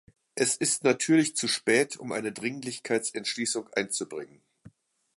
[0.33, 4.41] Es ist natürlich zu spät, um eine Dringlichkeitsentschließung einzubringen.